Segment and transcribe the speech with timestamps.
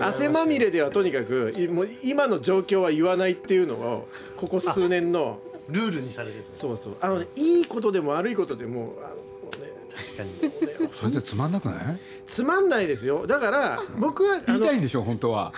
[0.00, 6.44] 汗まみれではとにかくいもう今の状況は言わないっていうのをここ数年のルールにされてる。
[6.54, 6.96] そうそう。
[7.00, 10.32] あの、ね、いいことでも悪いことでもあの、ね、確かに。
[10.40, 11.98] ねそれでつまんなくない？
[12.26, 13.26] つまんないですよ。
[13.26, 15.52] だから僕はあの言いたいんでしょ本当は。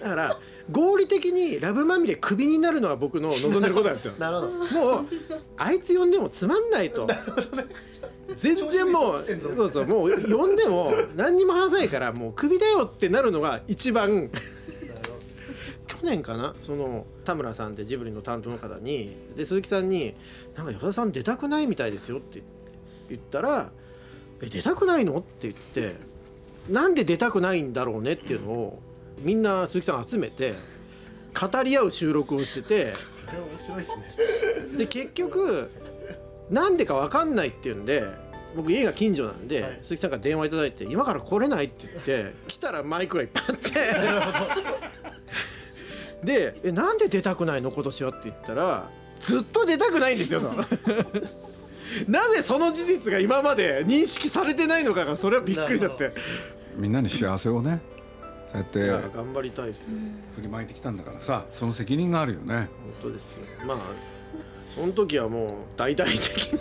[0.00, 0.38] だから
[0.70, 4.14] 合理的にラブまみれクビになるのは僕の望んでることなんですよ。
[4.18, 4.48] なるほど。
[4.50, 5.06] もう
[5.58, 7.06] あいつ呼んでもつまんないと。
[7.06, 7.99] 全然もう調
[8.36, 9.50] 子めっちゃ落ちてんぞ。
[9.56, 14.30] そうそうもう呼んでも何にも話さないからもうクビだよってなるのが一番
[15.86, 20.14] 去年かなその田村さんってジブリの担当の方にで鈴木さんに
[20.56, 22.42] 「なんか与田さん出たくないみたいですよ」って
[23.08, 23.70] 言ったら
[24.40, 25.96] 「え出たくないの?」って言って
[26.70, 28.78] 「なんで出たくないんだろうね」っていうのを
[29.18, 30.54] みんな鈴木さん集めて
[31.38, 32.92] 語り合う収録をしてて
[33.50, 34.76] 面白いですね。
[34.78, 35.70] で結局
[36.50, 38.04] なんでか分かんないっていうんで
[38.56, 43.70] 僕家が近所なんで、はい鈴木さんから電話いただいて「今から来れない?」って言って来たらマイクがいっぱいあって
[46.26, 50.50] でえ「なんで出たくないの今年は?」って言ったら「ずっと出たくないんですよ」と。
[52.06, 56.12] なぜその事実が今まで認識されてないのかがそれはびっくりしちゃって
[56.76, 57.80] みんなに幸せをね
[58.52, 59.90] そういややって頑張りたいですよ
[60.36, 62.68] 振りまいてきたんだからさその責任があるよね
[63.00, 63.78] 本当ですよまあ
[64.74, 66.60] その時はもう大々的に。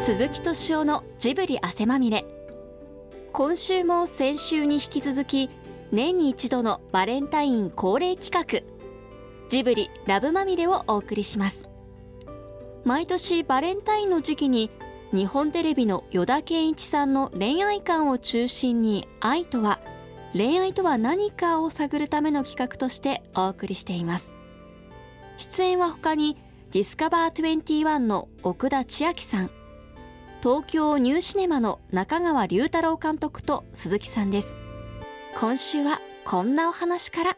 [0.00, 2.24] 鈴木敏夫のジブリ汗まみれ。
[3.32, 5.50] 今週も先週に引き続き
[5.92, 8.60] 年に一度のバレンタイン恒例企画
[9.48, 11.68] ジブリラブまみれをお送りします。
[12.84, 14.70] 毎年バレンタインの時期に
[15.12, 19.78] 日本テレビの依田健一さんの恋愛観を中心に愛とは？
[20.34, 24.32] 恋愛とは何かを探るための企画としてお送りしています。
[25.38, 26.36] 出演は他に
[26.72, 29.50] ディスカバー21の奥田千秋さん
[30.42, 34.54] 東京ニューシネマの中川龍太郎監督と鈴木さんです。
[35.38, 37.36] 今週はこんなお話から。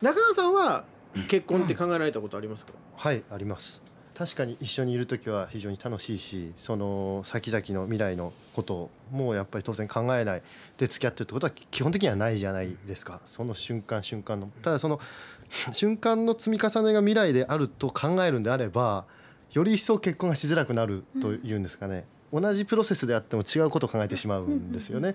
[0.00, 0.84] 中川さんは
[1.28, 3.81] 結婚って考えられたことありますか、はいあります
[4.16, 10.42] 確かに一緒にいる時は非常に楽しいしその先々の未来のこともやっぱり当然考えない
[10.76, 13.20] で付き合ってるってことは基本的にはないじゃないですか。
[13.24, 14.50] その瞬間瞬間の。
[14.62, 15.00] ただその
[15.72, 19.06] 瞬間の積み重ねが未来であると考えるんであれば
[19.52, 22.04] より一層結婚がしづらくなるというんですかね。
[22.32, 25.14] 同じプロセスであっても違うことを考えてしまうんですよね。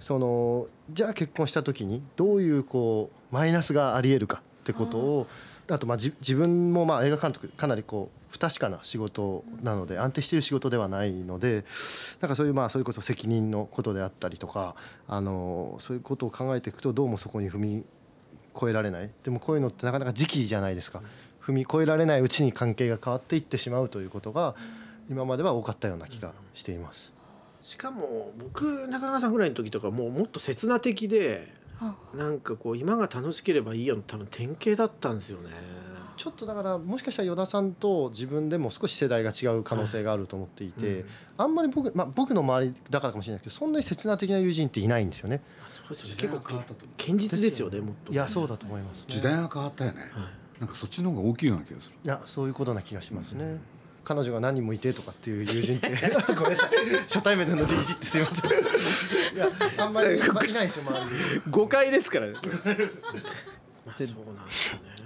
[0.00, 5.26] そのじゃあ結婚した時にどういうこうマイナスがありえるかってことを
[5.68, 11.64] あとまあじ自分もまあ映画監督かなりこう不確かな仕事なので安定している仕事ではないので
[12.20, 17.84] なんかそういうまあそれこそ責任のことであったりとかあのそういうことを考えていくとどうもそこに踏み
[18.56, 19.10] 越えられない。
[19.22, 21.02] でもこういうのってなかなか時期じゃないですか。
[21.40, 24.54] 踏み越えられないうちに関係が変わっていってしまうということが
[25.08, 27.12] 今までは多かったような気がしています。
[27.62, 31.96] しかも僕中川さんぐらいの時とかもうもっと刹那的であ。
[32.14, 35.50] なんかこう今が楽しければいいよの多分典型だったんですよね
[36.18, 41.04] ちょっとだからもしかしたら依田さんと自分でも少し世代が違う可能性があると思っていて、
[41.36, 45.40] あんまり僕,、まあ、僕の周りだからかもしれないですけどそんなに刹那的な友人っていないんですよね。
[45.68, 47.06] そうですよね時代結構が変わったと思う。
[47.06, 48.12] 堅実ですよねもっと。
[48.12, 50.00] いやそうだと思います、ね、時代が変わったよね。
[50.00, 50.10] はい。
[50.60, 51.96] なんかそっちの方が大きいような気がする。
[52.04, 53.60] いやそういうことな気がしますね、
[54.02, 55.88] 彼女が何人もいてとかっていう友人って。
[56.34, 56.70] ごめんなさい。
[57.02, 58.50] 初対面でのいじってすいません。
[58.50, 61.12] いやあんまり、まあ、いないですよ周りに。
[61.48, 62.32] 誤解ですからね。
[63.86, 64.97] まあそうなんですよね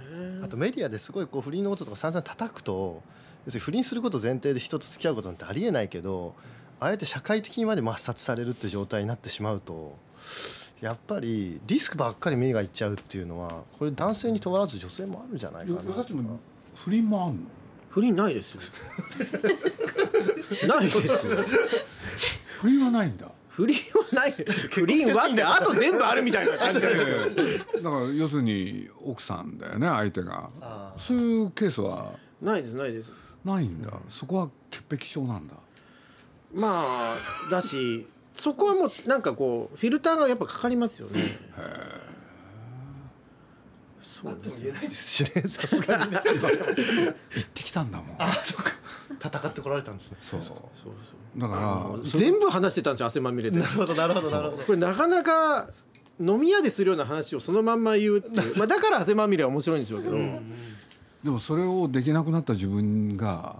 [0.43, 3.01] あとメディアですごいこう不倫のこととか散々叩くと
[3.45, 6.33] 要するに不倫すること前提で人と付き合うことなんてありえないけど
[6.79, 9.95] あえて社会的にまで抹殺されるって状態になってしまうと
[10.81, 15.79] やっぱりリスクばっかり目がいっちゃうっていうのはこれ男性に問わらず女性もあるんじゃないかな。
[16.75, 17.39] 不倫もあんの？
[17.89, 18.61] 不倫ないですよ。
[20.67, 21.13] ないですよ。
[22.59, 24.31] 不倫はないんだ不倫はない。
[24.71, 27.01] 不倫はってあと全部あるみたいな感じだから
[28.13, 30.49] 要するに奥さんだよね相手が。
[30.61, 32.13] あそういうケースは？
[32.41, 33.13] ないですないです。
[33.45, 33.91] ないんだ。
[34.09, 35.53] そこは潔癖症なんだ。
[36.53, 41.37] まあだしそこはもうなんかこうフィルターがやっぱかかりますよね
[44.03, 46.21] そうです言えないですしねさすがにね。
[47.35, 48.15] 行ってきたんだもん。
[48.19, 48.71] あそうか。
[49.23, 50.17] 戦ってこられたんですね。
[50.21, 50.41] そう。
[50.43, 51.39] そうそう。
[51.39, 51.55] だか
[52.03, 53.59] らそ全部話してたんですよ汗まみれで。
[53.59, 54.63] なるほどなるほどなるほど。
[54.63, 55.69] これなかなか
[56.19, 60.17] 飲み屋でするような話をそのまんま言うっていう、 まあ、だから汗まみれは面白いんでしょうけど、
[61.23, 63.55] でもそれをできなくなった自分が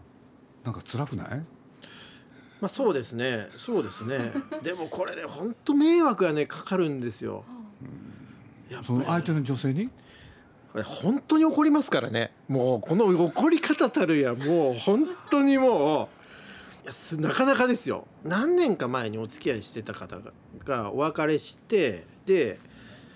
[0.64, 1.44] なんか辛くない？
[2.62, 3.50] まあそうですね。
[3.58, 4.34] そうですね。
[4.62, 7.44] でもこれね本当迷惑がねかかるんですよ。
[8.70, 8.86] やっぱり。
[8.88, 9.90] その相手の女性に？
[10.82, 12.34] 本当に怒りますからね。
[12.48, 16.08] もうこの怒り方たるやもう本当にもう
[16.84, 18.08] いやすなかなかですよ。
[18.24, 20.34] 何年か前にお付き合いしてた方が
[20.66, 22.60] がお別れしてで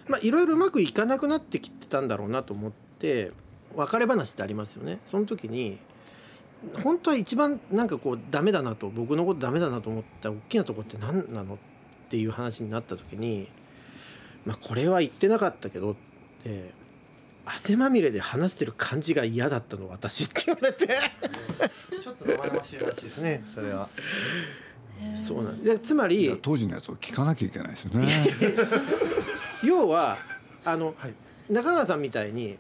[0.08, 3.32] まあいろいろうまくいかなくなってきてたんだろうなと思って
[3.76, 5.00] 別れ話ってありますよね。
[5.08, 5.80] その時に
[6.84, 11.58] 本当は一番なんかこうダメだなと僕のことダメだなと思った大きなとこって何なのっ
[12.10, 13.50] ていう話になった時に
[14.46, 15.96] まあこれは言ってなかったけどっ
[16.44, 16.77] て
[17.50, 20.88] 汗まみれで話してる感じが嫌だったの私って言われて。
[22.02, 23.90] ちょっと生々しい話ですねそれは。
[25.16, 28.08] そうなんでつまり当時のやつを聞かなきゃいけないですよね。
[29.64, 30.18] 要は
[30.66, 31.14] あの、はい。
[31.50, 32.58] 中川さんみたいに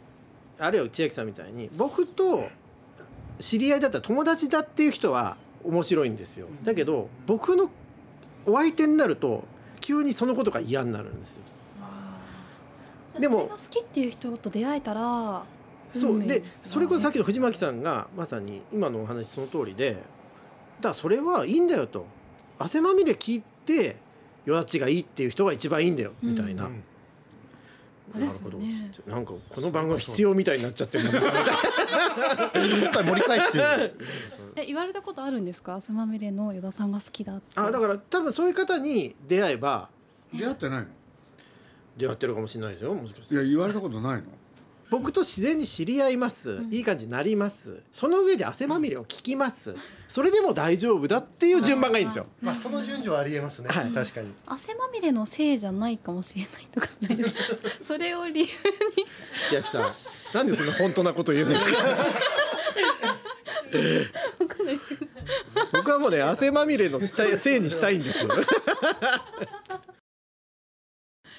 [0.59, 2.47] あるいは千秋さんみたいに僕と
[3.39, 6.47] 知り合いだったら友達だっていう人は面白いんですよ。
[6.63, 7.69] だけど僕の
[8.45, 9.43] お相手になると
[9.81, 11.41] 急にそのことが嫌になるんですよ
[13.19, 15.43] でもそれが好きっていう人と出会えたら
[15.93, 20.03] そうでそれこそさっきの藤巻さんがまさに今のお話その通りでだか
[20.89, 22.05] らそれはいいんだよと。
[22.59, 23.97] 汗まみれ聞いて
[24.45, 26.83] よだちがいいっていう人が一番いいんだよみたいな、うん。
[28.13, 31.11] なるほどですよねなんかこの番組必要みたいになっちゃってるな。
[31.11, 31.31] みたい
[32.91, 33.63] な盛り返してる。
[34.55, 35.75] え言われたことあるんですか？
[35.75, 37.43] 汗まみれの依田さんが好きだって。
[37.55, 39.89] あだから多分そういう方に出会えば
[40.33, 40.85] 出会ってないの？
[41.97, 43.35] 出会ってるかもしれないですよもしかして。
[43.35, 44.23] いや言われたことないの。
[44.89, 46.73] 僕と自然に知り合います、うん。
[46.73, 47.81] いい感じになります。
[47.91, 49.75] その上で汗まみれを聞きます。
[50.07, 52.27] それでも大丈夫だっていう順番がいいんですよ。
[52.41, 53.91] まあその順序はありえますね、はい。
[53.91, 54.31] 確かに。
[54.45, 57.17] 汗まみれのせいじゃないかもしれないとかない。
[57.17, 57.39] ですか
[57.81, 58.47] それを理由
[59.49, 59.91] 千秋さん
[60.33, 61.79] なんでそんな本当なこと言うんですか？
[65.73, 68.31] 僕はもうね汗まみれのしたいせいにしたいんですよ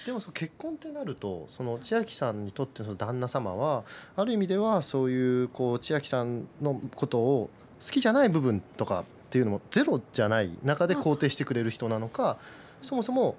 [0.09, 3.85] でもその結婚ってなるとその千秋さんにとってその旦那様は
[4.17, 7.51] ある意味ではそういうこう千秋さんのことを
[7.85, 12.39] 好きじゃない部分とかっていうのもゼロじゃない中で肯定してくれる人なのか
[12.81, 13.37] そもそも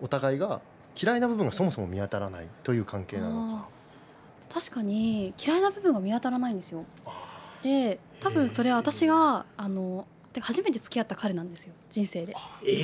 [0.00, 0.60] お互いが
[1.00, 3.68] 嫌いな部分がそもそも見当たらないという関係なのか。
[4.52, 6.84] 確かに嫌いな部分が見当たらないんですよ。
[7.62, 12.34] で多分それは私があのてか初めて付き合った彼なんですよ人生で。
[12.66, 12.78] ええ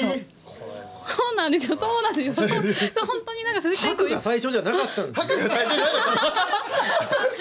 [0.00, 1.36] そう。
[1.38, 1.78] なんですよ。
[1.78, 2.48] そうなんですよ。
[2.48, 2.58] 本
[3.24, 5.28] 当になんか鈴木さん白が最初じゃなかったんですね。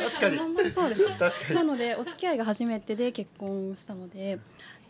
[0.05, 0.37] 確かに。
[0.37, 1.07] ほんまにそうです。
[1.17, 1.55] 確かに。
[1.55, 4.39] なのでお付き合いが初めてで結婚したので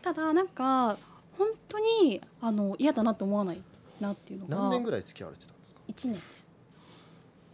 [0.01, 0.97] ただなんか
[1.37, 3.61] 本当にあの嫌だなと思わない
[4.01, 4.55] なっていうのが。
[4.57, 6.47] 何年ぐらい付き合われてたんですか？1年です。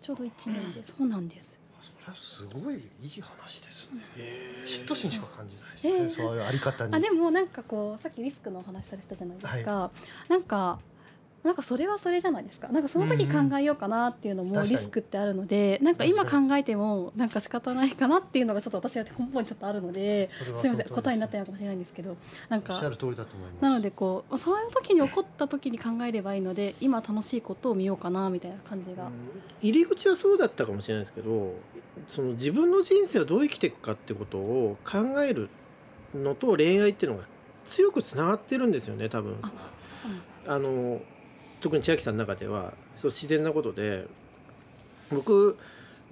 [0.01, 1.57] ちょうど1年でそうなんです
[2.15, 4.01] すごいいい話ですね。
[4.65, 6.09] 嫉妬心しか感じないですね、えー。
[6.09, 6.95] そういうあり方に。
[6.95, 9.91] あでもなんかこうさっきリスクのお話されてたじゃないですか、
[10.29, 10.79] なんか
[11.44, 12.68] なんかそれはそれじゃないですか。
[12.69, 22.18] なんかその時考えようかなっていうのもリスクってあるので、なんか今確考えてもなんか仕方ないかなっていうのがちょっと私は根本にちょっとあるのでそれはすみません答えになってないかもしれないんですけど
[22.50, 22.74] なんか
[23.62, 29.10] なのでこうそういう時に起こった時に考えればいいので今楽しいことを見ようかなみたいな感じが、
[29.62, 31.54] 入り口はそうだったかもしれないですけど
[32.07, 35.50] その自分の人生をどう生きていくかってことを考える
[36.16, 37.25] のと恋愛っていうのが
[37.63, 39.38] 強くつながってるんですよね多分。
[39.42, 39.51] あ
[40.48, 41.01] あの
[41.63, 44.06] 特に千秋さんの中ではそう自然なことで
[45.09, 45.57] 僕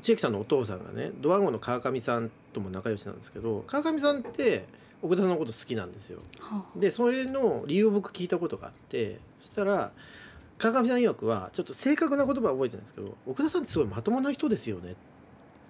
[0.02, 4.66] 千秋さんのお父さんがねドワンゴの川上さんとも仲良しなんですけど川上さんって
[5.02, 6.22] 奥田さんのこと好きなんですよ。
[6.40, 9.92] はでそれの理由を僕聞いたことがあってそしたら
[10.58, 14.98] 川上さん曰くはちょっと正確な言葉は覚えてないんですけど奥田さんってすごいまともな人ですよねって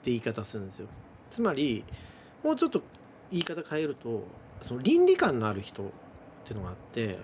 [0.05, 0.87] 言い方するんですよ。
[1.31, 1.83] つまり
[2.43, 2.83] もうちょっと
[3.31, 4.27] 言い方変えると
[4.61, 5.85] その倫理観のある人っ
[6.45, 7.17] ていうのがあって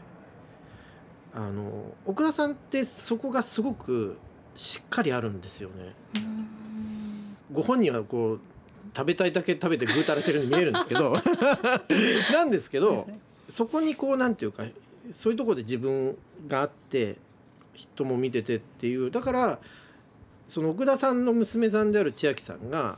[1.38, 4.18] あの奥田さんってそこがすごく
[4.56, 5.94] しっかりあるんですよね。
[7.54, 8.40] ご本人はこう
[8.96, 11.14] 食べたいだけ食べてぐうたらしてるように見えるんですけど
[12.34, 13.08] なんですけど
[13.48, 14.66] そこにこうなんていうか
[15.12, 16.18] そういうところで自分
[16.48, 17.18] があって
[17.76, 19.12] 人も見ててっていう。
[19.12, 19.60] だから
[20.48, 22.98] その奥田さんの娘さんである千秋さんが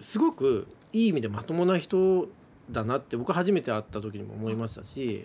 [0.00, 2.28] すごくいい意味でまともな人
[2.70, 5.24] だなって僕初めて会った時にも思いましたし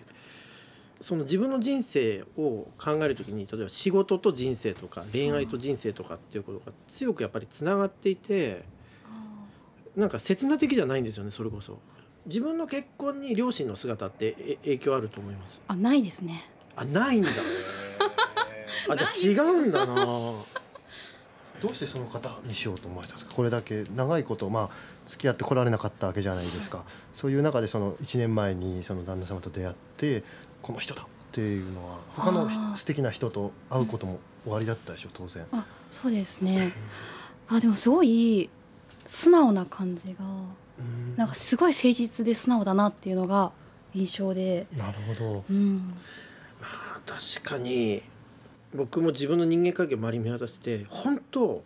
[1.04, 8.64] その自分の人生を考える時に例えば仕事と人生とか恋愛と人生とかっていうことが強くやっぱりつながっていて
[9.04, 11.78] あなんか切な的じゃないんですよねそれこそ。
[12.24, 15.60] 自分の結婚に両親の姿ってえ影響あると思います？
[15.68, 16.42] あないですね
[16.74, 17.28] あないんだ。
[18.88, 19.94] あじゃあ違うんだな。
[21.62, 23.34] どうしてその方にしようと思われたんですか？
[23.34, 24.70] これだけ長いことまあ
[25.04, 30.22] 付き合ってこられなかったわけじゃないですかそういう中でその1年前にその旦那様と出会って
[30.64, 31.02] この人だ。
[31.02, 35.44] っていうのは他の素敵な人と会うことも終わりだったでしょ当然。
[35.52, 36.72] あそうですね。
[37.48, 38.48] あでもすごい
[39.06, 40.24] 素直な感じが
[41.16, 43.52] なんかすごい誠実で素直だなっていうのが
[43.94, 45.44] 印象で、なるほど。
[45.50, 45.92] うん、
[47.04, 48.02] 確かに
[48.74, 51.62] 僕も自分の人間関係を周り見渡して本当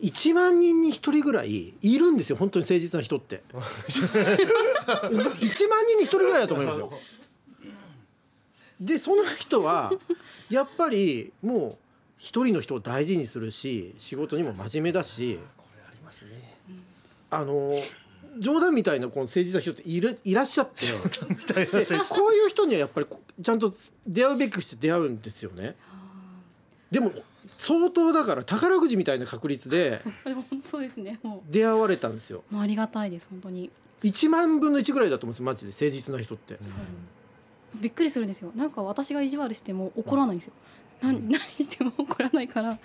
[0.00, 3.42] 1万人に1人ぐらいいるんですよ本当に誠実な人って。
[3.52, 3.58] 1
[5.68, 6.90] 万人に1人ぐらいだと思いますよ
[8.80, 9.92] でその人は
[10.48, 11.76] やっぱりもう
[12.18, 16.58] 一人の人を大事にするし仕事にも真面目だしこれありますね。
[17.30, 17.74] あの
[18.38, 20.86] 冗談みたいなこの誠実な人っているいらっしゃって。
[22.08, 23.72] こういう人にはやっぱりこちゃんと
[24.06, 25.76] 出会うべくして出会うんですよね。
[26.90, 27.12] でも
[27.58, 30.00] 相当だから宝くじみたいな確率で
[30.68, 32.42] そうですねも出会われたんですよ。
[32.50, 33.70] うもうありがたいです本当に。
[34.02, 36.56] 1万分の1ぐらいだと思うんですマジで誠実な人って。
[36.58, 36.78] そう
[37.74, 38.52] びっくりするんですよ。
[38.54, 40.52] なんか私が意地悪しても怒らないんですよ。
[41.02, 42.78] 何 何しても怒らないから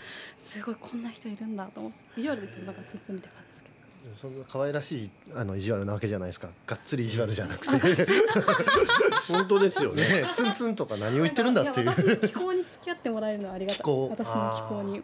[0.45, 2.19] すごいこんな人いるんだと思って。
[2.21, 3.69] 意地悪で言ってもなんかツンツンみたいな感じですけ
[4.09, 4.15] ど。
[4.15, 6.49] そんな可愛らしいあの意地悪なわけじゃないですか。
[6.67, 8.07] がっつり意地悪じゃなくて。
[9.27, 10.07] 本当ですよね。
[10.21, 11.85] ねツンツンとか何を言ってるんだっていう。
[11.87, 13.81] や私の気候に付き合ってもらえるのはありがたい。
[14.09, 15.03] 私の気候に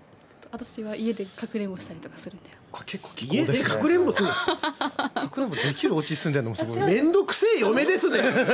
[0.51, 4.57] 私は家でかくれんぼしたりとかするんだよあ結構気家でかくれんぼするんですか？
[5.21, 8.21] かくれんぼできるお家住んでるのもすごいめんどくせえ嫁ですね。
[8.21, 8.45] なん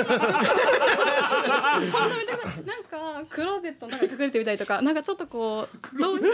[2.83, 6.31] かクローゼットの中に隠れてみたりとかなんかちょっとこうどうなん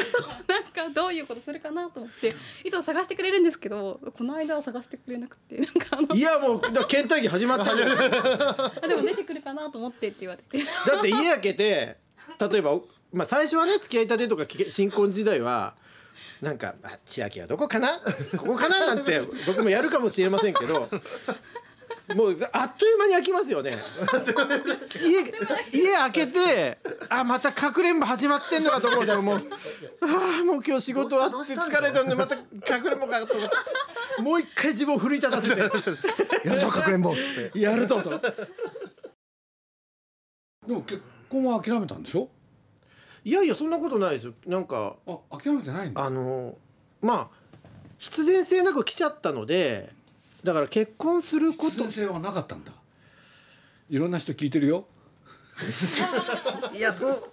[0.64, 7.90] かどういうことするかなと思っていつも探してくれるんですけどこの間は探してくれなくてなんかあのいやもうだから倦怠期始まったじゃん。
[7.92, 11.98] あでも出てくるかなと思ってって言われてだって家開けて
[12.40, 12.80] 例えば、
[13.14, 15.76] まあ、最初はね付き合いたてとかき新婚時代は
[16.42, 18.00] なんかあ「千秋はどこかな？
[18.38, 20.90] ここかな?」なんて僕もやるかもしれませんけど
[22.16, 23.78] もうあっという間に飽きますよね。
[25.00, 25.22] 家
[25.72, 26.78] 家開けて
[27.08, 33.50] あまたかくれんぼ始まってんのかと思うともうああもう今日仕事終わって疲れたんでまたかくれんぼかと思っ
[34.18, 38.10] てもう一回自分を奮い立たせてやるぞかくれんぼっつってやるぞと。
[40.68, 42.28] でも結婚は諦めたんでしょ？
[43.26, 44.34] いやいやそんなことないですよ。
[44.46, 46.04] なんかあ諦めてないんだ。
[46.04, 46.56] あの
[47.02, 47.38] まあ
[47.98, 49.92] 必然性なく来ちゃったので
[50.44, 51.70] だから結婚すること。
[51.70, 52.72] 必然性はなかったんだ。
[53.90, 54.86] いろんな人聞いてるよ。
[56.76, 57.24] いやそう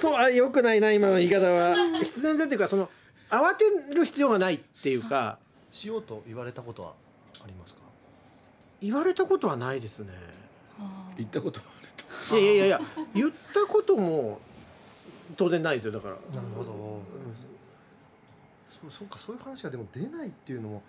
[0.00, 1.74] そうあよくないな今の言い方は。
[2.00, 2.90] 必然性っていうかその
[3.30, 5.38] 慌てる必要がないっていうか。
[5.72, 6.94] しようと言われたことは
[7.42, 7.80] ありますか？
[8.82, 10.12] 言われたことはないですね。
[11.16, 11.66] 言ったことは
[12.32, 12.80] あるいやいやいやいや
[13.14, 14.40] 言ったことも
[15.36, 16.14] 当然ないですよだから。
[16.34, 17.00] なるほど、
[18.66, 20.82] そうそうかそういう話がでも出ないっていうのも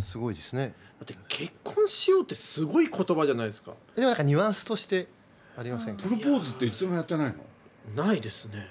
[0.00, 0.74] すごいですね。
[0.98, 3.72] だって結婚しようってすごい言葉じゃないですか。
[3.94, 5.08] でもなんかニュアンスとして
[5.56, 6.02] ありませんか？
[6.02, 7.34] プロポーズって一度もやってない
[7.96, 8.04] の？
[8.04, 8.66] ないですね。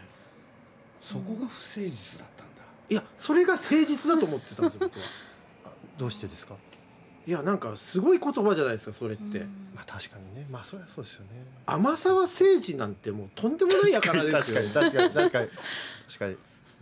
[1.02, 1.50] そこが不誠
[1.82, 2.62] 実だったんだ。
[2.90, 5.06] いやそれが誠実だと思ってたんですよ僕は。
[5.66, 6.56] あどうしてですか？
[7.28, 9.40] いやなんかすごい言葉じゃないですかそれって、
[9.76, 10.48] まあ確かにね。
[10.50, 11.28] まあそれはそうですよね。
[11.66, 15.50] 甘沢誠治なんてもうとんでもないやからですよ確かに確かに確かに。
[16.08, 16.38] 確かに。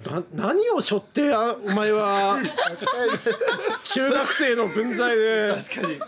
[0.05, 2.41] な何を背負ってあお前は
[3.83, 5.53] 中学生の分際で。
[5.55, 5.99] 確かに。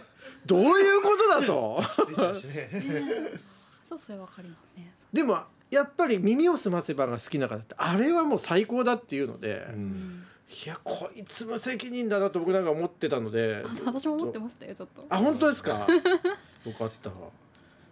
[0.46, 1.84] どういうことだと。
[2.16, 4.94] そうそれわかりますね。
[5.12, 10.26] でもやっぱり「耳をすませば」が好きな方ってあれはもう最高だっていうので、うん
[10.66, 15.06] いやこいつ無責任だなと僕なんか思ってたのであ 私も思ってましたよちょっと。
[15.10, 15.88] あ本当ですか？
[16.66, 17.10] よかった。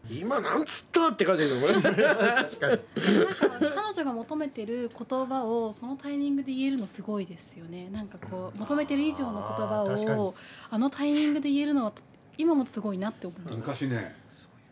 [0.10, 3.50] 今なんつったって感じですよね確かに。
[3.50, 7.90] なんか彼女が求めてる言葉をそのタイミングで言えるのすごいですよね。
[7.90, 9.84] なんかこう求めてる以上の言葉
[10.22, 10.36] を
[10.70, 11.94] あのタイミングで言えるのは
[12.38, 13.56] 今もすごいなって思う。
[13.56, 14.16] 昔ね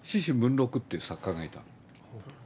[0.03, 1.59] 獅子文禄っていう作家がいた。
[1.59, 1.65] の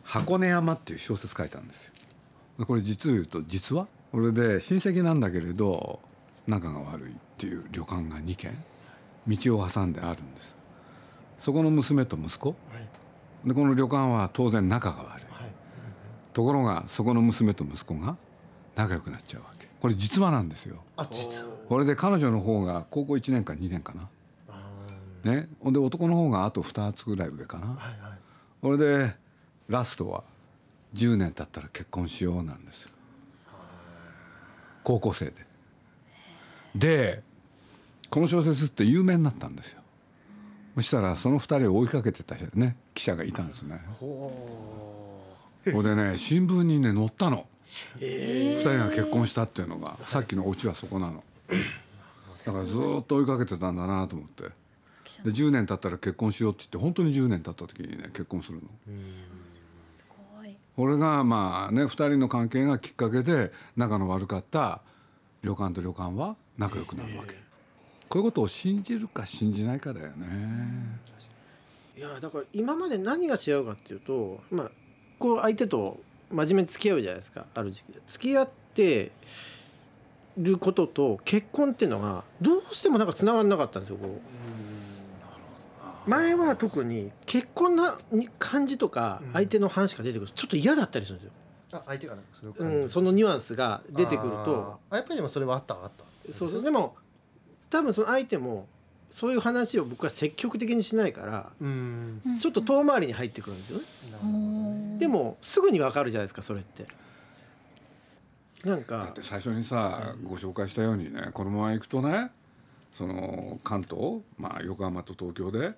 [0.04, 2.66] 箱根山っていう小説書いたんですよ。
[2.66, 6.00] これ実を言うと実はこれで親戚なんだけれど
[6.48, 8.51] 仲が悪いっていう旅館が2軒
[9.27, 10.56] 道を挟んであるんです。
[11.39, 12.50] そこの娘と息子。
[12.50, 12.56] は
[13.46, 13.48] い。
[13.48, 15.25] でこの旅館は当然仲が悪い。
[15.30, 15.51] はい。
[16.34, 18.18] ところがそこの娘と息子が
[18.75, 19.68] 仲良くなっちゃうわけ。
[19.80, 20.84] これ実話なんですよ。
[20.98, 24.10] あ実はこれで彼女の方が高校1年か2年かな。
[25.24, 27.68] ねほんで男の方があと2つぐらい上かな。
[27.68, 28.18] はいはい。
[28.62, 29.15] これで
[29.70, 30.24] ラストは
[30.94, 32.89] 10年経ったら結婚しようなんですよ
[34.84, 35.34] 高校生で。
[36.76, 37.24] で
[38.10, 39.82] この小説って有名になったんですよ。
[40.76, 43.82] そしたらその2人を追いかけてたね記者がいたんですね。
[44.00, 44.32] ほ
[45.66, 47.46] これでね新聞にね載ったの。
[48.00, 49.98] え2人が結婚したっていうのが。
[50.06, 51.24] さっきのオチはそこなの。
[52.46, 54.44] だからずーっと追いかけてたんだなと思って。
[55.24, 58.64] で10年経ったら結婚しようって言って本当に10年経った時にね結婚するの
[60.82, 64.82] これがまあね2人の関係がきっかけで仲の悪かった
[65.44, 67.36] 旅館と旅館は仲良くなるわけ、
[68.10, 71.00] こういうことを信じるか信じないかだよね、
[71.96, 74.72] いやだから今まで何が違うかっていうとまあ
[75.20, 76.00] こう相手と
[76.32, 77.46] 真面目に付き合うじゃないですか。
[77.54, 78.00] ある時期で。
[78.08, 79.12] 付き合って
[80.36, 84.41] ることと結婚っていうのがどうしてもなんか繋がらなかったんですよこう
[86.08, 94.79] 前は特に結婚なに感じとか相手の話が出てくるとちょっと嫌だったりするんですよ、あ相手がねそれをうん、そのニュアンスが出てくると。
[94.89, 96.34] あーやっぱりでもそれはあったあった。
[96.34, 96.63] そうそう。
[96.63, 96.96] でも
[97.70, 98.67] 多分その相手も
[99.10, 102.22] そういう話を僕は積極的にしないからうん。
[102.39, 103.86] ちょっと遠回りに入ってくるんですよね。
[104.12, 106.88] なるほどでもすぐにわかるじゃないですかそれって。
[108.63, 112.29] なんだかって最初にさご紹介したようにねこのまま行くとね
[112.96, 115.74] その関東、まあ、横浜と東京で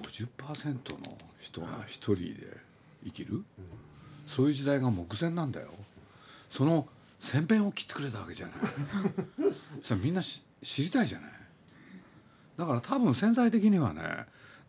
[0.00, 2.56] 50%の人が一人で
[3.04, 3.44] 生きる、
[4.26, 5.68] そういう時代が目前なんだよ。
[6.50, 6.86] その
[7.18, 8.56] 先辺を切ってくれたわけじゃない。
[9.82, 11.30] それみんなし知りたいじゃない。
[12.56, 14.02] だから多分潜在的にはね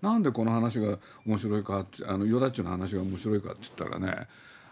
[0.01, 4.27] なんでこの話が面白いかってあのヨダッチの話が面白いかって言ったらね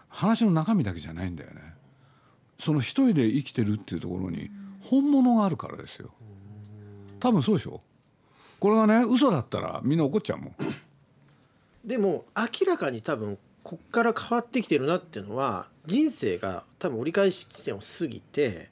[0.08, 1.74] 話の中身だけじゃないんだよね。
[2.58, 6.12] その一人で生きてるっていうところに本物があるからですよ。
[7.20, 7.80] 多分そうでしょ
[8.64, 10.54] これがね嘘だったらみんな怒っちゃうもん
[11.84, 18.70] でも明らかに多分こっから変わってきてるなっていうのは人生が多分折り返し地点を過ぎて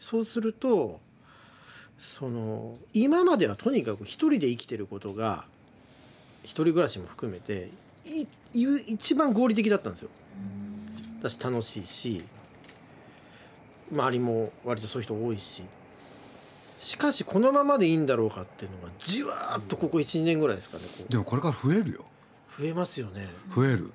[0.00, 0.98] そうすると
[1.98, 5.46] その今まではとにかく一人で生きてることが
[6.42, 7.68] 一人暮らしも含めて
[8.06, 10.08] い一番合理的だったんですよ。
[11.20, 12.24] だし楽しいし
[13.92, 15.64] 周りも割とそういう人多いし
[16.84, 22.04] しかしこのままでいいんだろうかっていうのがじわーっとここ12年ぐらいですかねこでもこれから増えるよ。
[22.58, 23.26] う増えますよね。
[23.54, 23.90] 増える。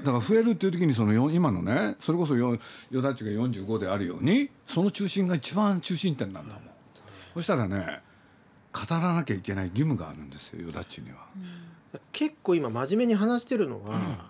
[0.00, 2.58] だから増えるっていう時にそのよ今のねそれこそよ
[2.90, 6.62] よだちが45であるようにその中心が一番中心点なんだもん、
[7.32, 8.02] そしたらね
[8.72, 11.16] 語らなきゃいけない義務があるんですよよだちには、
[12.12, 14.26] 結構今真面目に話してるのは、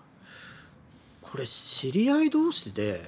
[1.21, 3.01] これ知り合い同士で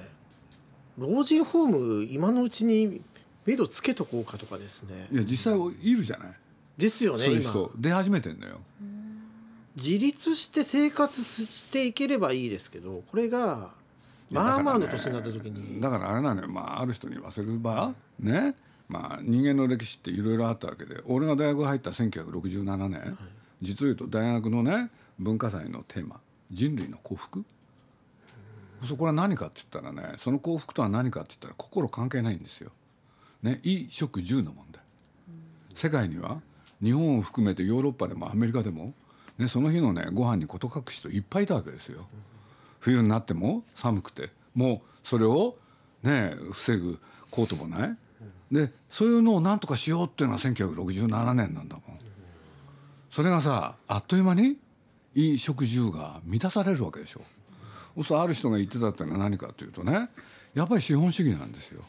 [0.98, 3.00] 老人ホーム今のうちに
[3.48, 5.08] 目処つけとこうかとかですね。
[5.10, 6.32] いや実際いるじゃない、
[6.76, 7.70] ですよねそういう人。
[7.74, 8.60] 今出始めてんのよ。
[9.74, 13.70] 自立して生活していければいいですけどこれが
[14.30, 15.80] まあまあの年になった時に。
[15.80, 17.94] だからあれなのよ、まあ、ある人に言わせる場？
[18.20, 18.54] ね？
[18.86, 21.00] まあ人間の歴史っていろいろあったわけで。
[21.06, 23.18] 俺が大学入った1967年、
[23.62, 26.20] 実を言うと大学のね文化祭のテーマ
[26.52, 27.44] 「人類の幸福」
[28.84, 32.72] そこは何かって言ったらねその幸福とは何かって言ったら心関係ないんですよ。
[33.42, 34.82] ね、衣食住の問題。
[35.74, 36.40] 世界には
[36.82, 38.94] 日本を含めてヨーロッパでもアメリカでも、
[39.38, 42.06] ね、その日のねご飯に事欠く人いっぱいいたわけですよ。
[42.80, 45.56] 冬になっても寒くてもうそれを
[46.02, 46.98] ね防ぐ
[47.30, 47.96] コートもない。
[48.50, 51.98] でそういうのを何とかしようっていうのが1967年なんだもん。
[53.10, 54.58] それがさあっという間に
[55.14, 57.20] 衣食住が満たされるわけでしょ。
[57.96, 60.08] うある人が言ってたっていうのは何かというとね
[60.54, 61.82] やっぱり資本主義なんですよ。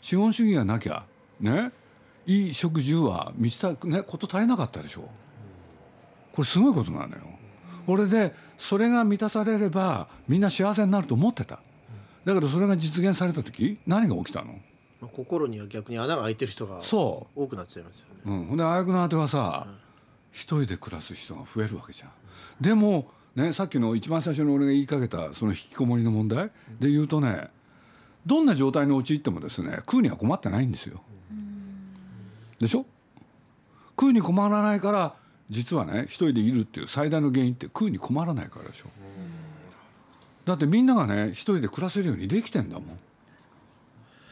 [0.00, 1.04] 資本主義がなきゃ
[1.40, 1.72] ね
[2.26, 5.02] 衣食住は満ちたねこと足りなかったでしょ
[6.32, 7.22] これすごいことなのよ。
[7.86, 11.60] これでそれが満たされればみんな幸せになると思ってた。
[12.24, 14.52] だけどそれが実現された時何が起きたの？
[15.00, 18.20] まあ心には逆に穴が開いてる人がそ多くなっちゃいますよね。
[18.26, 19.66] う、うん、ほんであやくの果てはさ
[20.30, 22.10] 一人で暮らす人が増えるわけじゃん。
[22.60, 27.48] でもねさっきの一番最初に俺が言いかけたその引きこもりの問題で言うとね
[28.26, 31.02] どんな状態に陥ってもですね食うには困ってないんですよ。
[32.58, 32.84] でしょ？
[33.98, 35.14] 食うに困らないから
[35.48, 38.86] 実はね一人でいるっていう最大の原因って食うに困らないからでしょ。
[40.44, 42.86] だってみんながね一人で暮らせるようにできてんだもん。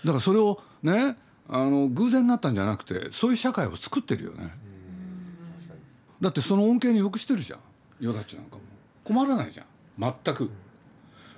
[0.05, 1.17] だからそれをね
[1.49, 4.53] あの偶然になったんじゃなくてそういう社会を作ってるよね。
[6.21, 7.61] だってその恩恵によくしてるじゃん。
[8.01, 8.63] ヨダッチなんかも。
[9.05, 9.67] 困らないじゃん。
[10.25, 10.51] 全く。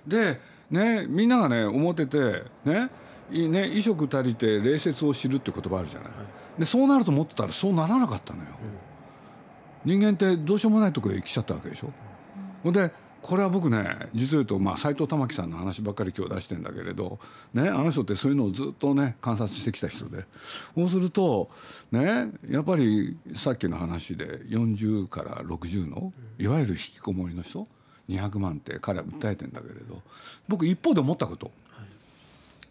[0.06, 2.90] でねみんながね思っててね
[3.30, 6.10] いね衣食足りて礼節を知るって言葉あるじゃない、
[6.58, 8.46] でそうなると思ってたらそうならなかったのよ、
[9.84, 11.92] 人間ってどうしようもないとこへ来ちゃったわけでしょ、
[12.62, 12.90] ほんで
[13.22, 17.18] これは僕ね実を言うとまあ斎藤玉樹さんの話ばっかり今日出してんだけれど、
[17.52, 20.24] ね、あの人ってそういうのをずっとね観察してきた人で。
[20.74, 21.50] そうすると
[21.92, 27.68] ねやっぱりさっきの話で40から60のいわゆる引きこもりの人
[28.10, 30.02] 200万って彼は訴えてんだけれど
[30.48, 31.50] 僕一方で思ったこと。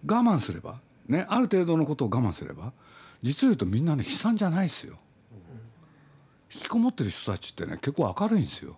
[0.05, 2.71] 我慢すればねある程度のことを我慢すれば
[3.21, 4.97] 実を言うとみんなね悲惨じゃないですよ。
[6.53, 8.75] 引きこもってる人たちってね結構明るいんですよ。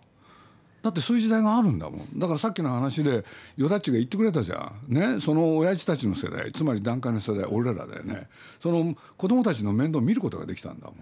[0.82, 2.18] だってそういう時代があるんだもん。
[2.18, 3.24] だからさっきの話で
[3.56, 4.92] 与田っちが言ってくれたじゃん。
[4.92, 8.28] ねその親父たちの世代つまり団塊の世代俺らだよね。
[8.60, 10.96] その子供たちの面倒を見ることができたんだもん。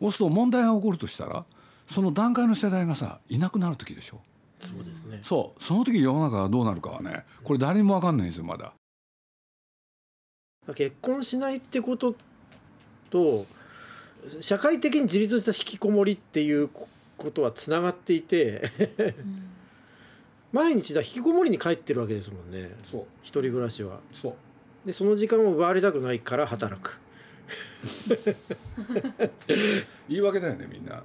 [0.00, 1.44] そうすると問題が起こるとしたら
[1.88, 4.20] その団塊の世代がさいなくなる時でしょ。
[4.62, 5.20] そうですね。
[5.22, 5.62] そう。
[5.62, 8.72] その時世の中がどうなるかはねこれ誰にも分かんないんですよまだ。
[10.74, 12.14] 結婚しないってこと
[13.10, 13.46] と
[14.38, 18.70] 社会的に自立した引きこもりっていうことはつながっていて
[20.52, 22.70] 毎日だ引きこもりに帰ってるわけですもんね。
[22.84, 23.06] そう。
[23.22, 24.00] 一人暮らしは。
[24.12, 24.34] そう。
[24.86, 26.98] でその時間を奪われたくないから働く、
[30.08, 31.02] 言い訳だよねみんな、うん、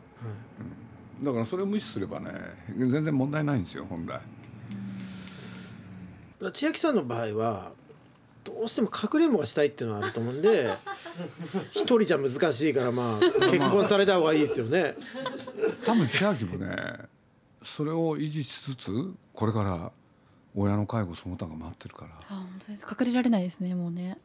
[1.22, 2.32] だからそれを無視すればね
[2.78, 4.20] 全然問題ないんですよ本来。
[6.54, 7.72] 千秋さんの場合は
[8.44, 10.70] どうしてもかくれんぼがしたいっていうのはあると思うんで
[11.74, 14.96] 一人じゃ難しいからまあ結婚された方がいいですよね。
[15.86, 16.76] 多分千秋もね
[17.64, 19.92] それを維持しつつこれから
[20.56, 22.12] 親の介護その他が待ってるから。
[22.20, 22.84] あ本当です。
[23.00, 24.20] 隠れられないですねもうね。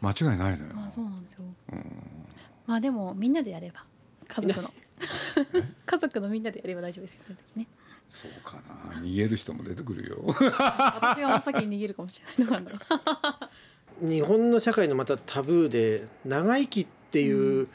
[0.00, 1.40] 間違いないのよ、まあそうなんですよ。
[2.66, 3.84] まあでもみんなでやれば
[4.28, 4.70] 家族の。
[5.86, 7.20] 家族のみんなでやれば大丈夫ですよ
[7.56, 7.66] ね。
[8.08, 8.58] そうか
[8.92, 9.00] な。
[9.00, 10.22] 逃げる人も出てくるよ。
[10.26, 12.60] 私が真っ先に逃げるかもしれない。
[12.60, 12.78] どうなんだろ
[14.02, 14.08] う。
[14.08, 17.68] 日本の社会のまたタブーで長生きっていう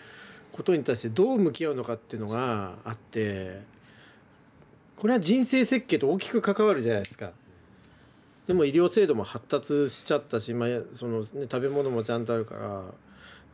[0.52, 3.62] ことに対してどう向き合うのかっていうのがあって
[4.98, 7.32] これは人生設計と大きく関わるじゃないですか。
[8.48, 12.94] でも医療制度も発達しちゃったし、まあそのね、食べ物もちゃんとあるから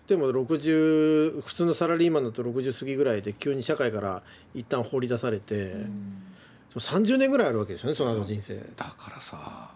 [0.08, 5.76] でも60普通のサラリーマンだと60過ぎぐらいで急に社会から一旦放り出されて、
[6.76, 8.58] 30年ぐらいあるわけですよねその後人生。
[8.76, 9.72] だからさ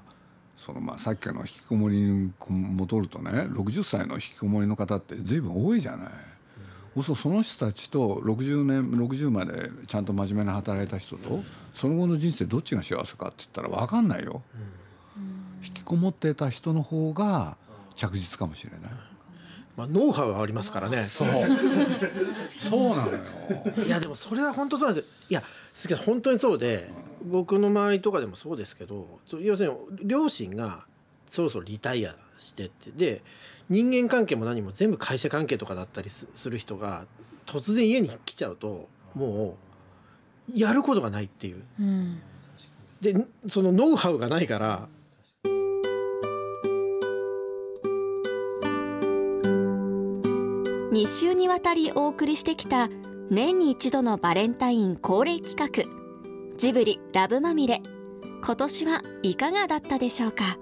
[0.57, 6.09] そのまあさっきの引きこもりに戻るとね60歳の引きこもりの方って随分多いじゃない。
[6.97, 11.41] うん、そその人たちと60年60までちゃんと真面目に働いた人と、
[11.73, 14.43] その後の人生どっちが幸せかって言ったら分かんないよ。
[15.17, 17.55] うん、引きこもってた人の方が
[17.95, 18.81] 着実かもしれない。
[19.79, 21.07] まあ、ノウハウがありますからね。
[21.07, 21.27] そう。
[22.69, 23.19] そうなのよ。
[23.87, 25.11] いや、でも、それは本当そうなんですよ。
[25.29, 25.47] いや、好
[25.87, 26.89] き本当にそうで、
[27.23, 29.07] 僕の周りとかでもそうですけど。
[29.39, 30.85] 要するに、両親が。
[31.29, 33.23] そろそろリタイアしてって、で。
[33.69, 37.05] 人間関係も何も全部会社関係とかだったりする人が。
[37.45, 39.55] 突然家に来ちゃうと、も
[40.53, 40.59] う。
[40.59, 41.63] やることがないっていう。
[41.79, 42.19] うん、
[42.99, 43.15] で、
[43.47, 44.89] そのノウハウがないから。
[50.99, 52.89] 2週にわたりお送りしてきた
[53.29, 57.81] 年に一度のバレンタイン恒例企画ジブリラブまみれ。
[58.43, 60.57] 今年はいかがだったでしょうか？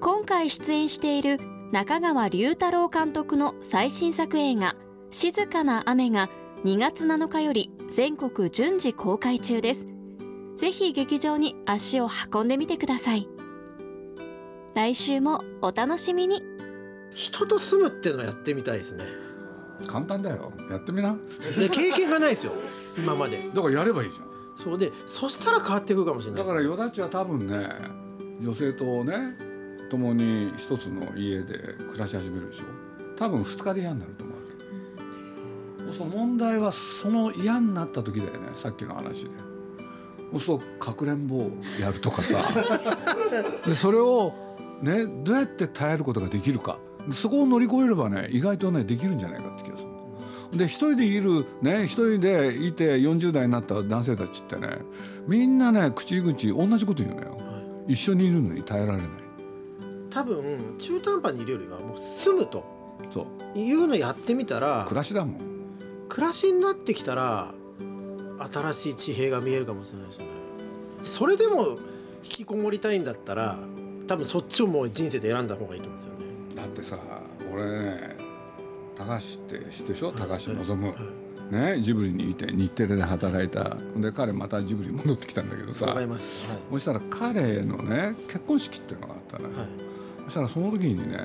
[0.00, 1.40] 今回出演している
[1.72, 4.76] 中川龍太郎監督の最新作映画
[5.10, 6.30] 「静かな雨」が
[6.64, 9.88] 2月7日より全国順次公開中です。
[10.54, 13.26] ぜひ劇場に足を運んでみてください。
[14.76, 16.40] 来週もお楽しみに。
[17.12, 19.23] 人と住むっていうのをやってみたいですね。
[19.84, 20.52] 簡単だよ。
[20.70, 21.16] やってみな。
[21.58, 22.52] で経験がないですよ。
[22.96, 23.50] 今まで。
[23.54, 24.34] だからやればいいじゃん。
[24.56, 27.66] そうでそしたら変わってくるかもしれないだから与田っちは多分ね
[28.40, 29.36] 女性とね
[29.90, 31.58] 共に一つの家で
[31.90, 32.64] 暮らし始めるでしょ。
[33.16, 39.30] 多分2日で嫌になると思うわけ、そうすると問題はその嫌になった時だよねさっきの話で。
[40.40, 42.42] そうかくれんぼをやるとかさ。
[43.66, 44.32] でそれを
[44.82, 46.78] ねどうやって耐えることができるか
[47.12, 50.58] そこを乗り越えればね意外とねできるんじゃないかって気がする。
[50.58, 54.78] で一人でいるね一人でいて40代になった男性たちってね
[55.26, 57.40] みんなね口々同じこと言うのよ、
[57.88, 59.08] 一緒にいるのに耐えられない。
[60.10, 62.64] 多分中途半端にいるよりはもう住むと。
[63.10, 63.58] そう。
[63.58, 65.40] いうのやってみたら暮らしだもん。
[66.08, 67.52] 暮らしになってきたら
[68.52, 70.26] 新しい地平が見えるかもしれないですね。
[71.02, 71.78] それでも
[72.22, 73.58] 引きこもりたいんだったら
[74.06, 76.98] 多分そっちをもう人生で選んだ方がいいと思うんですよねだってさ
[77.52, 78.16] 俺ね
[78.96, 80.12] 高橋って知ってるでしょ？
[80.12, 80.76] 高橋望。
[80.76, 80.94] む、
[81.50, 81.80] ね？
[81.80, 83.76] ジブリにいて日テレで働いた。
[83.96, 85.86] で彼またジブリに戻ってきたんだけどさ。
[85.86, 86.18] は
[86.70, 89.68] そしたら彼のね結婚式っていうのがあったのよ、い、はい、
[90.26, 91.18] そしたらその時にね、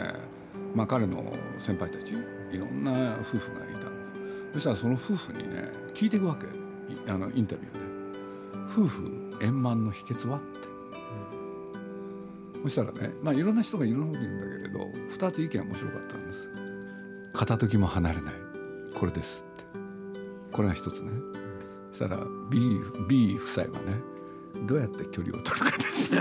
[0.73, 2.13] まあ、彼の先輩たち
[2.51, 3.91] いろんな夫婦がいたの。
[4.53, 6.47] そしたらその夫婦にね聞いていくわけ。
[6.47, 7.79] いあのインタビューで
[8.73, 10.39] 「夫婦円満の秘訣は?」
[12.63, 16.49] そしたらねまあいろんな人がいろんなこと言うんだけれど2つ意見面白かったんです。
[17.33, 18.33] 片時も離れない。
[18.95, 19.63] これですって。
[20.51, 21.11] これが一つね。
[21.91, 23.95] そしたら B, B 夫妻はね
[24.65, 26.13] どうやって距離を取るかです。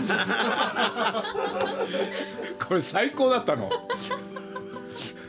[2.66, 3.70] これ最高だったの。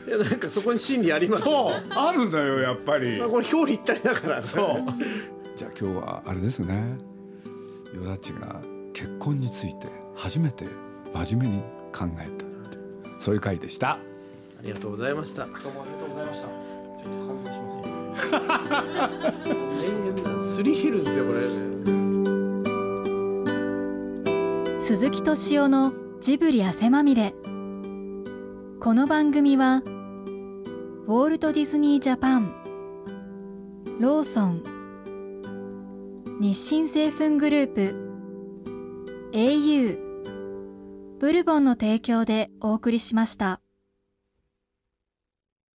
[0.06, 3.18] いやなんかそこに真理ありますそうあるんだよやっぱり。
[3.18, 4.82] まあ、これ表裏一体だからそう。
[5.56, 6.98] じゃあ今日はあれですね。
[7.94, 8.60] よだちが
[8.92, 10.66] 結婚について初めて
[11.12, 12.44] 真面目に考えた
[13.18, 13.90] そういう回でした。
[13.90, 13.98] あ
[14.62, 15.46] りがとうございました。
[15.46, 16.48] どうもありがとうございました。
[16.48, 18.40] ちょっと感動します大
[20.02, 20.40] 変だ。
[20.40, 21.40] すり減るんですよこれ。
[24.80, 27.34] 鈴木敏夫のジブリ汗まみれ。
[28.80, 32.54] この番組はウォールト・ディズニー・ジャパン
[33.98, 34.62] ローソン
[36.40, 37.94] 日清製粉グループ
[39.32, 40.09] au
[41.20, 43.60] ブルボンの提供でお送りしました。